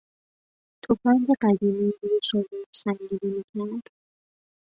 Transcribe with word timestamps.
تفنگ 0.83 1.27
قدیمی 1.41 1.91
روی 2.01 2.19
شانهاش 2.23 2.67
سنگینی 2.71 3.43
میکرد. 3.55 3.87